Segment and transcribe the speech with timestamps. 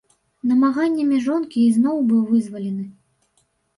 [0.51, 2.85] Намаганнямі жонкі ізноў быў вызвалены.